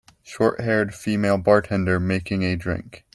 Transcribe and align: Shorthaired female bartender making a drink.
Shorthaired 0.25 0.95
female 0.95 1.37
bartender 1.37 1.99
making 1.99 2.41
a 2.43 2.55
drink. 2.55 3.05